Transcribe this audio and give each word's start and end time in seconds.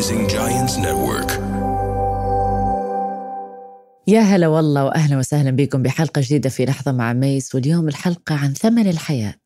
Rising 0.00 0.28
Giants 0.28 0.76
Network. 0.78 1.30
يا 4.06 4.20
هلا 4.20 4.48
والله 4.48 4.84
وأهلا 4.84 5.18
وسهلا 5.18 5.50
بكم 5.50 5.82
بحلقة 5.82 6.20
جديدة 6.20 6.50
في 6.50 6.64
لحظة 6.64 6.92
مع 6.92 7.12
ميس 7.12 7.54
واليوم 7.54 7.88
الحلقة 7.88 8.34
عن 8.34 8.54
ثمن 8.54 8.88
الحياة. 8.90 9.40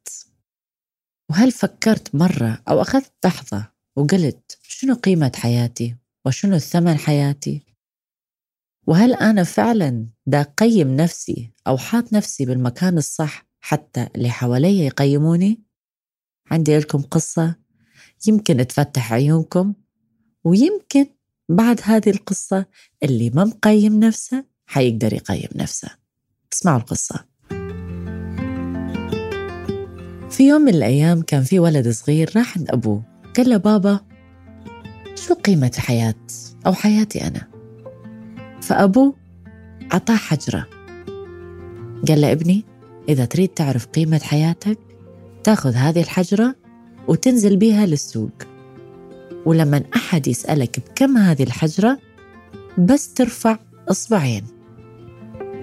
وهل 1.31 1.53
فكرت 1.53 2.15
مرة 2.15 2.63
أو 2.69 2.81
أخذت 2.81 3.13
لحظة 3.25 3.71
وقلت 3.97 4.59
شنو 4.63 4.95
قيمة 4.95 5.33
حياتي 5.37 5.97
وشنو 6.27 6.57
الثمن 6.57 6.99
حياتي؟ 6.99 7.63
وهل 8.87 9.15
أنا 9.15 9.45
فعلا 9.45 10.07
دا 10.27 10.43
قيم 10.43 10.97
نفسي 10.97 11.53
أو 11.67 11.77
حاط 11.77 12.13
نفسي 12.13 12.45
بالمكان 12.45 12.99
الصح 12.99 13.47
حتى 13.61 14.09
اللي 14.17 14.31
حوالي 14.31 14.87
يقيموني؟ 14.87 15.63
عندي 16.51 16.79
لكم 16.79 17.03
قصة 17.03 17.55
يمكن 18.29 18.67
تفتح 18.67 19.13
عيونكم 19.13 19.75
ويمكن 20.45 21.07
بعد 21.49 21.81
هذه 21.83 22.11
القصة 22.11 22.67
اللي 23.03 23.31
ما 23.31 23.45
مقيم 23.45 24.01
نفسه 24.01 24.45
حيقدر 24.67 25.13
يقيم 25.13 25.49
نفسه. 25.55 25.89
اسمعوا 26.53 26.79
القصة. 26.79 27.25
في 30.31 30.49
يوم 30.49 30.63
من 30.63 30.75
الأيام 30.75 31.23
كان 31.23 31.43
في 31.43 31.59
ولد 31.59 31.89
صغير 31.89 32.31
راح 32.37 32.59
عند 32.59 32.71
أبوه. 32.71 33.03
قال 33.37 33.51
له 33.51 33.57
بابا 33.57 34.01
شو 35.15 35.35
قيمة 35.35 35.71
الحياة 35.77 36.15
أو 36.67 36.73
حياتي 36.73 37.27
أنا؟ 37.27 37.49
فأبوه 38.63 39.15
أعطاه 39.93 40.17
حجرة. 40.17 40.67
قال 42.09 42.21
له 42.21 42.33
ابني 42.33 42.65
إذا 43.09 43.25
تريد 43.25 43.49
تعرف 43.49 43.87
قيمة 43.87 44.19
حياتك 44.19 44.79
تأخذ 45.45 45.75
هذه 45.75 46.01
الحجرة 46.01 46.55
وتنزل 47.09 47.57
بيها 47.57 47.87
للسوق. 47.87 48.54
ولما 49.47 49.83
أحد 49.97 50.27
يسألك 50.27 50.81
بكم 50.81 51.19
هذه 51.19 51.43
الحجرة 51.43 51.99
بس 52.79 53.15
ترفع 53.15 53.59
إصبعين. 53.89 54.45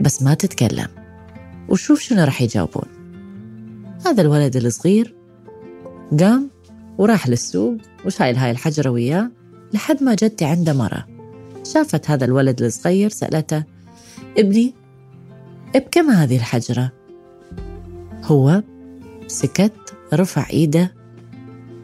بس 0.01 0.21
ما 0.23 0.33
تتكلم. 0.33 0.87
وشوف 1.69 1.99
شنو 1.99 2.23
راح 2.23 2.41
يجاوبون. 2.41 2.85
هذا 4.05 4.21
الولد 4.21 4.55
الصغير 4.55 5.15
قام 6.19 6.49
وراح 6.97 7.27
للسوق 7.27 7.77
وشايل 8.05 8.35
هاي 8.35 8.51
الحجرة 8.51 8.89
وياه 8.89 9.31
لحد 9.73 10.03
ما 10.03 10.15
جتي 10.15 10.45
عنده 10.45 10.73
مرة. 10.73 11.07
شافت 11.73 12.09
هذا 12.09 12.25
الولد 12.25 12.61
الصغير 12.61 13.09
سألته 13.09 13.63
ابني 14.37 14.73
بكم 15.75 16.09
هذه 16.09 16.35
الحجرة؟ 16.35 16.91
هو 18.23 18.63
سكت 19.27 19.93
رفع 20.13 20.49
إيده 20.49 20.93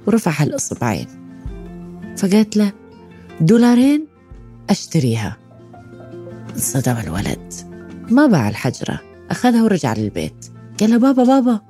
ورفع 0.08 0.44
الإصبعين 0.44 1.08
فقالت 2.18 2.58
له 2.58 2.72
دولارين 3.42 4.08
أشتريها. 4.70 5.38
انصدم 6.56 6.98
الولد. 6.98 7.54
ما 8.10 8.26
باع 8.26 8.50
الحجرة 8.50 9.02
أخذها 9.32 9.64
ورجع 9.64 9.94
للبيت. 9.94 10.46
قال 10.80 10.90
له 10.90 10.98
بابا 10.98 11.24
بابا. 11.24 11.62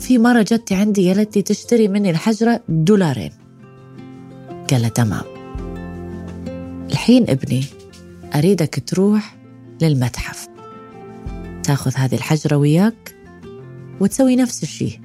في 0.00 0.18
مرة 0.18 0.42
جت 0.42 0.72
عندي 0.72 1.12
قالت 1.12 1.36
لي 1.36 1.42
تشتري 1.42 1.88
مني 1.88 2.10
الحجرة 2.10 2.60
دولارين. 2.68 3.32
قال 4.70 4.82
له 4.82 4.88
تمام. 4.88 5.24
الحين 6.90 7.30
ابني 7.30 7.64
أريدك 8.34 8.82
تروح 8.86 9.36
للمتحف. 9.82 10.48
تاخذ 11.62 11.92
هذه 11.94 12.14
الحجرة 12.14 12.56
وياك 12.56 13.16
وتسوي 14.00 14.36
نفس 14.36 14.62
الشيء. 14.62 15.00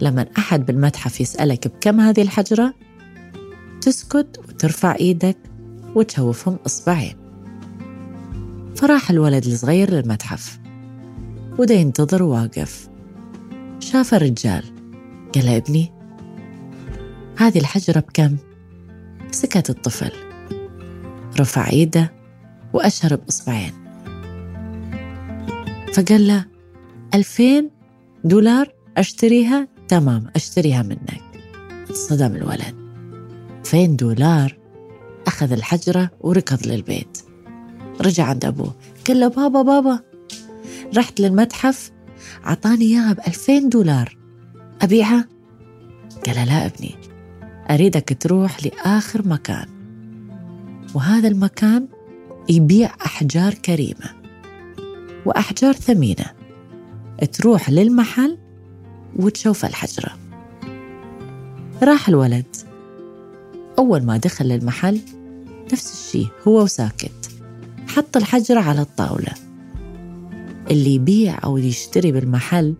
لما 0.00 0.26
أحد 0.38 0.66
بالمتحف 0.66 1.20
يسألك 1.20 1.68
بكم 1.68 2.00
هذه 2.00 2.22
الحجرة 2.22 2.74
تسكت 3.82 4.40
وترفع 4.48 4.94
إيدك 4.94 5.36
وتشوفهم 5.94 6.58
إصبعين. 6.66 7.16
فراح 8.76 9.10
الولد 9.10 9.46
الصغير 9.46 9.90
للمتحف 9.90 10.58
وده 11.58 11.74
ينتظر 11.74 12.22
واقف. 12.22 12.88
شاف 13.80 14.14
الرجال 14.14 14.64
قال 15.34 15.46
له 15.46 15.56
ابني 15.56 15.92
هذه 17.38 17.58
الحجرة 17.58 18.00
بكم؟ 18.00 18.36
سكت 19.30 19.70
الطفل. 19.70 20.12
رفع 21.40 21.70
إيده 21.70 22.12
وأشهر 22.72 23.16
بإصبعين. 23.16 23.72
فقال 25.94 26.26
له 26.26 26.44
ألفين 27.14 27.70
دولار 28.24 28.72
أشتريها؟ 28.96 29.68
تمام 29.88 30.30
أشتريها 30.36 30.82
منك. 30.82 31.22
صدم 31.92 32.36
الولد. 32.36 32.81
فين 33.64 33.96
دولار. 33.96 34.58
أخذ 35.26 35.52
الحجرة 35.52 36.10
وركض 36.20 36.66
للبيت. 36.66 37.18
رجع 38.00 38.24
عند 38.24 38.44
أبوه. 38.44 38.74
قال 39.08 39.20
له 39.20 39.28
بابا 39.28 39.62
بابا 39.62 40.00
رحت 40.96 41.20
للمتحف 41.20 41.90
عطاني 42.44 42.84
إياها 42.84 43.12
بألفين 43.12 43.68
دولار. 43.68 44.16
أبيعها؟ 44.82 45.28
قال 46.26 46.36
لا 46.36 46.66
أبني 46.66 46.94
أريدك 47.70 48.16
تروح 48.20 48.66
لآخر 48.66 49.28
مكان. 49.28 49.66
وهذا 50.94 51.28
المكان 51.28 51.88
يبيع 52.48 52.90
أحجار 53.06 53.54
كريمة 53.54 54.10
وأحجار 55.26 55.72
ثمينة. 55.72 56.26
تروح 57.32 57.70
للمحل 57.70 58.38
وتشوف 59.16 59.64
الحجرة. 59.64 60.10
راح 61.82 62.08
الولد. 62.08 62.56
أول 63.78 64.02
ما 64.02 64.16
دخل 64.16 64.44
للمحل 64.44 65.00
نفس 65.72 65.92
الشيء 65.92 66.28
هو 66.48 66.62
وساكت. 66.62 67.30
حط 67.88 68.16
الحجرة 68.16 68.60
على 68.60 68.80
الطاولة. 68.80 69.32
اللي 70.70 70.94
يبيع 70.94 71.38
أو 71.44 71.58
يشتري 71.58 72.12
بالمحل 72.12 72.74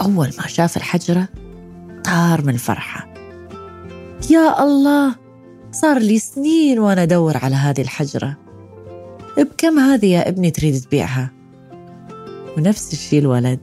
أول 0.00 0.30
ما 0.38 0.46
شاف 0.46 0.76
الحجرة 0.76 1.28
طار 2.04 2.42
من 2.44 2.54
الفرحة 2.54 3.14
يا 4.30 4.64
الله! 4.64 5.14
صار 5.72 5.98
لي 5.98 6.18
سنين 6.18 6.78
وأنا 6.78 7.02
أدور 7.02 7.36
على 7.36 7.54
هذه 7.54 7.80
الحجرة. 7.80 8.36
بكم 9.38 9.78
هذه 9.78 10.06
يا 10.06 10.28
ابني 10.28 10.50
تريد 10.50 10.80
تبيعها؟ 10.80 11.30
ونفس 12.56 12.92
الشيء 12.92 13.20
الولد. 13.20 13.60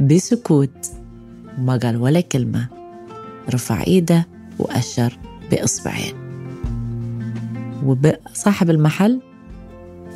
بسكوت. 0.00 0.86
ما 1.58 1.76
قال 1.76 1.96
ولا 1.96 2.20
كلمة. 2.20 2.68
رفع 3.54 3.82
إيده. 3.86 4.26
وأشر 4.60 5.18
بإصبعين. 5.50 6.14
وصاحب 7.84 8.70
المحل 8.70 9.20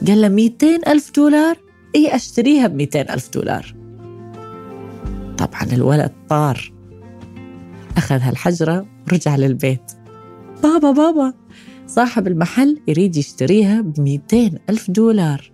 قال 0.06 0.20
له 0.20 0.28
200 0.28 0.80
ألف 0.86 1.10
دولار؟ 1.16 1.56
إيه 1.94 2.14
أشتريها 2.14 2.66
ب 2.66 2.74
200 2.74 3.00
ألف 3.00 3.30
دولار. 3.34 3.74
طبعا 5.38 5.62
الولد 5.72 6.12
طار. 6.28 6.72
أخذ 7.96 8.20
هالحجرة 8.20 8.86
ورجع 9.06 9.36
للبيت. 9.36 9.92
بابا 10.62 10.90
بابا 10.90 11.34
صاحب 11.86 12.26
المحل 12.26 12.80
يريد 12.88 13.16
يشتريها 13.16 13.80
ب 13.80 14.00
200 14.00 14.58
ألف 14.70 14.90
دولار. 14.90 15.52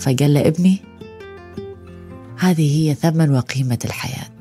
فقال 0.00 0.34
له 0.34 0.48
ابني 0.48 0.78
هذه 2.38 2.78
هي 2.78 2.94
ثمن 2.94 3.30
وقيمة 3.30 3.78
الحياة. 3.84 4.39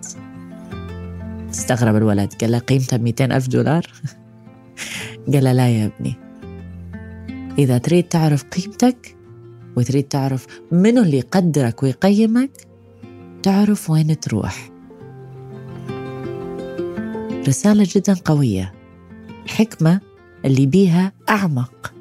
استغرب 1.71 1.95
الولد 1.95 2.33
قال 2.41 2.51
له 2.51 2.59
قيمتها 2.59 2.97
200 2.97 3.25
ألف 3.25 3.47
دولار؟ 3.47 3.85
قال 5.33 5.43
له 5.43 5.53
لا 5.53 5.69
يا 5.69 5.85
ابني. 5.85 6.15
إذا 7.59 7.77
تريد 7.77 8.03
تعرف 8.03 8.43
قيمتك 8.43 9.17
وتريد 9.77 10.03
تعرف 10.03 10.47
منو 10.71 11.01
اللي 11.01 11.17
يقدرك 11.17 11.83
ويقيمك 11.83 12.51
تعرف 13.43 13.89
وين 13.89 14.19
تروح. 14.19 14.69
رسالة 17.47 17.87
جدا 17.95 18.13
قوية. 18.25 18.73
حكمة 19.47 19.99
اللي 20.45 20.65
بيها 20.65 21.11
أعمق. 21.29 21.93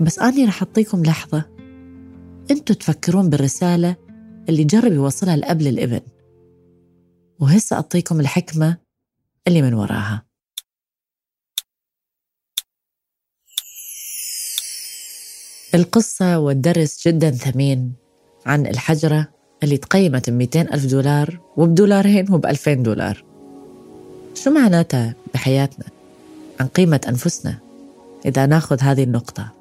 بس 0.00 0.18
أنا 0.18 0.46
رح 0.46 0.62
أعطيكم 0.62 1.02
لحظة. 1.02 1.44
أنتوا 2.50 2.76
تفكرون 2.76 3.30
بالرسالة 3.30 3.96
اللي 4.48 4.64
جرب 4.64 4.92
يوصلها 4.92 5.34
الأب 5.34 5.62
للابن 5.62 6.00
وهسه 7.44 7.76
أعطيكم 7.76 8.20
الحكمة 8.20 8.76
اللي 9.48 9.62
من 9.62 9.74
وراها. 9.74 10.22
القصة 15.74 16.38
والدرس 16.38 17.08
جدا 17.08 17.30
ثمين 17.30 17.92
عن 18.46 18.66
الحجرة 18.66 19.28
اللي 19.62 19.76
تقيمت 19.76 20.30
ب 20.30 20.32
200 20.32 20.60
ألف 20.60 20.86
دولار 20.86 21.40
وبدولارين 21.56 22.32
وب 22.32 22.46
2000 22.46 22.74
دولار. 22.74 23.24
شو 24.34 24.50
معناتها 24.50 25.14
بحياتنا؟ 25.34 25.86
عن 26.60 26.66
قيمة 26.66 27.00
أنفسنا 27.08 27.58
إذا 28.26 28.46
ناخذ 28.46 28.80
هذه 28.80 29.02
النقطة. 29.02 29.52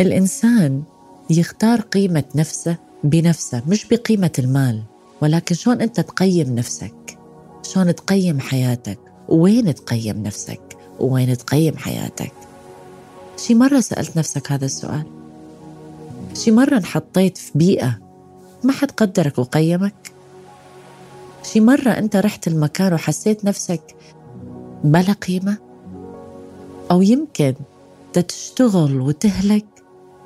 الإنسان 0.00 0.82
يختار 1.30 1.80
قيمة 1.80 2.24
نفسه 2.34 2.76
بنفسه 3.04 3.62
مش 3.68 3.84
بقيمة 3.84 4.32
المال. 4.38 4.95
ولكن 5.22 5.54
شلون 5.54 5.80
أنت 5.80 6.00
تقيم 6.00 6.54
نفسك؟ 6.54 7.18
شلون 7.62 7.94
تقيم 7.94 8.40
حياتك؟ 8.40 8.98
وين 9.28 9.74
تقيم 9.74 10.22
نفسك؟ 10.22 10.60
وين 11.00 11.36
تقيم 11.36 11.76
حياتك؟ 11.76 12.32
شي 13.36 13.54
مرة 13.54 13.80
سألت 13.80 14.16
نفسك 14.16 14.52
هذا 14.52 14.64
السؤال. 14.64 15.04
شي 16.34 16.50
مرة 16.50 16.76
انحطيت 16.76 17.38
في 17.38 17.50
بيئة 17.54 17.98
ما 18.64 18.72
حد 18.72 18.90
قدرك 18.90 19.38
وقيمك؟ 19.38 20.12
شي 21.52 21.60
مرة 21.60 21.90
أنت 21.90 22.16
رحت 22.16 22.48
المكان 22.48 22.92
وحسيت 22.92 23.44
نفسك 23.44 23.96
بلا 24.84 25.12
قيمة؟ 25.12 25.56
أو 26.90 27.02
يمكن 27.02 27.54
تشتغل 28.12 29.00
وتهلك 29.00 29.66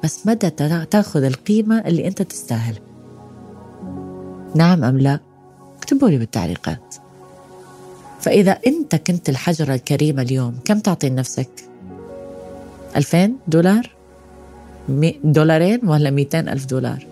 بس 0.05 0.27
مدى 0.27 0.51
تاخذ 0.91 1.23
القيمة 1.23 1.79
اللي 1.79 2.07
أنت 2.07 2.23
تستاهل 2.23 2.79
نعم 4.55 4.85
أم 4.85 4.99
لا 4.99 5.21
اكتبوا 5.79 6.09
لي 6.09 6.19
بالتعليقات 6.19 6.95
فإذا 8.21 8.53
أنت 8.67 8.95
كنت 8.95 9.29
الحجرة 9.29 9.75
الكريمة 9.75 10.23
اليوم 10.23 10.59
كم 10.65 10.79
تعطي 10.79 11.09
لنفسك؟ 11.09 11.51
ألفين 12.97 13.37
دولار؟ 13.49 13.91
دولارين 15.25 15.89
ولا 15.89 16.11
ميتين 16.11 16.49
ألف 16.49 16.67
دولار؟ 16.67 17.07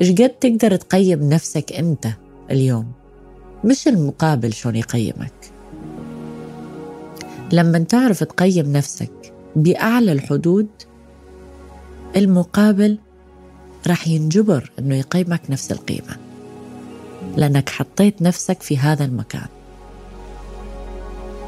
إيش 0.00 0.10
قد 0.10 0.28
تقدر 0.28 0.76
تقيم 0.76 1.28
نفسك 1.28 1.72
أنت 1.72 2.08
اليوم 2.50 2.92
مش 3.64 3.88
المقابل 3.88 4.52
شلون 4.52 4.76
يقيمك 4.76 5.32
لما 7.52 7.78
تعرف 7.78 8.24
تقيم 8.24 8.72
نفسك 8.72 9.32
بأعلى 9.56 10.12
الحدود 10.12 10.66
المقابل 12.16 12.98
راح 13.86 14.08
ينجبر 14.08 14.70
إنه 14.78 14.94
يقيمك 14.94 15.40
نفس 15.48 15.72
القيمة. 15.72 16.16
لأنك 17.36 17.68
حطيت 17.68 18.22
نفسك 18.22 18.62
في 18.62 18.78
هذا 18.78 19.04
المكان. 19.04 19.46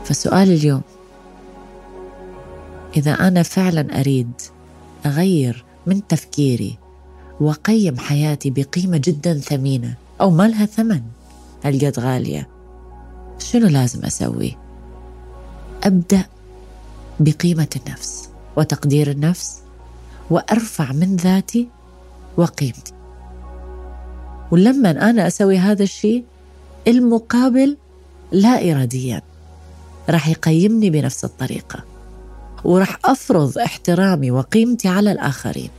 فسؤال 0.04 0.50
اليوم 0.50 0.82
إذا 2.96 3.12
أنا 3.12 3.42
فعلا 3.42 4.00
أريد 4.00 4.32
أغير 5.06 5.64
من 5.86 6.06
تفكيري 6.06 6.78
وأقيم 7.40 7.98
حياتي 7.98 8.50
بقيمة 8.50 9.00
جدا 9.04 9.38
ثمينة 9.38 9.94
أو 10.20 10.30
ما 10.30 10.48
لها 10.48 10.66
ثمن 10.66 11.02
هالقد 11.64 11.98
غالية؟ 11.98 12.48
شنو 13.38 13.66
لازم 13.66 14.04
أسوي؟ 14.04 14.56
أبدأ 15.84 16.24
بقيمة 17.20 17.68
النفس 17.76 18.28
وتقدير 18.56 19.10
النفس 19.10 19.58
وأرفع 20.30 20.92
من 20.92 21.16
ذاتي 21.16 21.68
وقيمتي 22.36 22.92
ولما 24.50 24.90
أنا 24.90 25.26
أسوي 25.26 25.58
هذا 25.58 25.82
الشيء 25.82 26.24
المقابل 26.88 27.76
لا 28.32 28.72
إراديا. 28.72 29.22
راح 30.10 30.28
يقيمني 30.28 30.90
بنفس 30.90 31.24
الطريقة. 31.24 31.84
وراح 32.64 32.98
أفرض 33.04 33.58
احترامي 33.58 34.30
وقيمتي 34.30 34.88
على 34.88 35.12
الآخرين. 35.12 35.70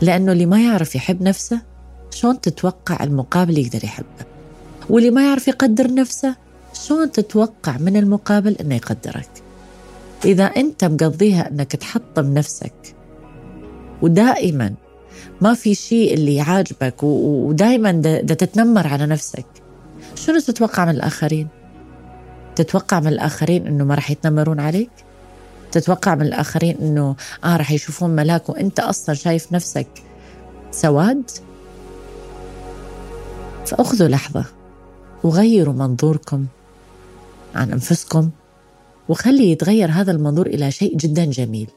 لأنه 0.00 0.32
اللي 0.32 0.46
ما 0.46 0.64
يعرف 0.64 0.94
يحب 0.94 1.22
نفسه 1.22 1.62
شلون 2.10 2.40
تتوقع 2.40 3.04
المقابل 3.04 3.58
يقدر 3.58 3.84
يحبه؟ 3.84 4.24
واللي 4.90 5.10
ما 5.10 5.26
يعرف 5.26 5.48
يقدر 5.48 5.94
نفسه 5.94 6.36
شلون 6.72 7.12
تتوقع 7.12 7.76
من 7.78 7.96
المقابل 7.96 8.56
إنه 8.60 8.74
يقدرك؟ 8.74 9.30
إذا 10.24 10.44
أنت 10.44 10.84
مقضيها 10.84 11.50
إنك 11.50 11.72
تحطم 11.72 12.34
نفسك 12.34 12.94
ودائما 14.02 14.74
ما 15.40 15.54
في 15.54 15.74
شيء 15.74 16.14
اللي 16.14 16.34
يعاجبك 16.34 17.02
ودائما 17.02 17.92
دا 17.92 18.34
تتنمر 18.34 18.86
على 18.86 19.06
نفسك 19.06 19.46
شنو 20.14 20.38
تتوقع 20.38 20.84
من 20.84 20.90
الآخرين؟ 20.90 21.48
تتوقع 22.56 23.00
من 23.00 23.08
الآخرين 23.08 23.66
أنه 23.66 23.84
ما 23.84 23.94
راح 23.94 24.10
يتنمرون 24.10 24.60
عليك؟ 24.60 24.90
تتوقع 25.72 26.14
من 26.14 26.22
الآخرين 26.22 26.76
أنه 26.80 27.16
آه 27.44 27.56
راح 27.56 27.72
يشوفون 27.72 28.10
ملاك 28.10 28.48
وأنت 28.48 28.80
أصلا 28.80 29.14
شايف 29.14 29.52
نفسك 29.52 29.88
سواد؟ 30.70 31.30
فأخذوا 33.66 34.08
لحظة 34.08 34.44
وغيروا 35.24 35.74
منظوركم 35.74 36.46
عن 37.54 37.72
أنفسكم 37.72 38.30
وخلي 39.08 39.52
يتغير 39.52 39.90
هذا 39.90 40.12
المنظور 40.12 40.46
إلى 40.46 40.70
شيء 40.70 40.96
جدا 40.96 41.24
جميل 41.24 41.68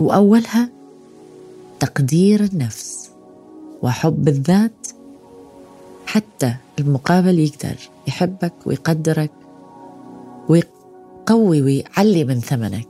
وأولها 0.00 0.68
تقدير 1.80 2.44
النفس 2.44 3.10
وحب 3.82 4.28
الذات 4.28 4.88
حتى 6.06 6.54
المقابل 6.78 7.38
يقدر 7.38 7.76
يحبك 8.08 8.52
ويقدرك 8.66 9.30
ويقوي 10.48 11.62
ويعلي 11.62 12.24
من 12.24 12.40
ثمنك. 12.40 12.88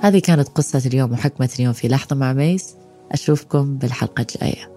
هذه 0.00 0.18
كانت 0.18 0.48
قصة 0.48 0.82
اليوم 0.86 1.12
وحكمة 1.12 1.50
اليوم 1.58 1.72
في 1.72 1.88
لحظة 1.88 2.16
مع 2.16 2.32
ميس. 2.32 2.74
أشوفكم 3.12 3.76
بالحلقة 3.76 4.20
الجاية. 4.20 4.69